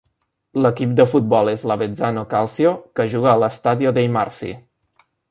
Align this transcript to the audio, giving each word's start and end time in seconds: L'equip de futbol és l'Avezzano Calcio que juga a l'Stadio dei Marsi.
L'equip 0.65 0.93
de 0.99 1.03
futbol 1.09 1.51
és 1.51 1.65
l'Avezzano 1.71 2.23
Calcio 2.33 2.71
que 2.99 3.05
juga 3.15 3.29
a 3.33 3.37
l'Stadio 3.43 3.93
dei 3.99 4.09
Marsi. 4.19 4.51